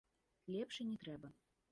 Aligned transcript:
Лепш 0.55 0.79
і 0.85 0.87
не 0.93 0.97
трэба. 1.03 1.31